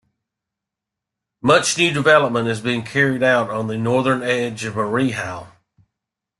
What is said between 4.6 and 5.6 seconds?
of Mairehau.